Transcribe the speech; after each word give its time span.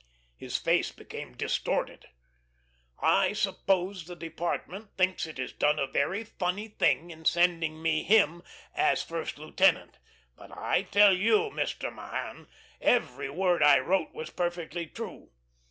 His 0.35 0.57
face 0.57 0.91
became 0.91 1.37
distorted. 1.37 2.07
"I 3.01 3.33
suppose 3.33 4.05
the 4.05 4.15
Department 4.15 4.89
thinks 4.97 5.27
it 5.27 5.37
has 5.37 5.53
done 5.53 5.77
a 5.77 5.85
very 5.85 6.23
funny 6.23 6.69
thing 6.69 7.11
in 7.11 7.23
sending 7.23 7.79
me 7.83 8.01
him 8.01 8.41
as 8.73 9.03
first 9.03 9.37
lieutenant; 9.37 9.99
but 10.35 10.57
I 10.57 10.81
tell 10.81 11.13
you, 11.15 11.51
Mr. 11.53 11.93
Mahan, 11.93 12.47
every 12.81 13.29
word 13.29 13.61
I 13.61 13.77
wrote 13.77 14.11
was 14.11 14.31
perfectly 14.31 14.87
true. 14.87 15.29